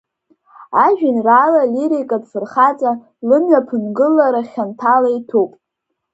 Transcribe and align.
Ажәеинраала 0.83 1.59
алирикатә 1.65 2.27
фырхаҵа 2.31 2.91
лымҩа 3.27 3.65
ԥынгылара 3.67 4.41
хьанҭала 4.49 5.09
иҭәуп. 5.17 5.51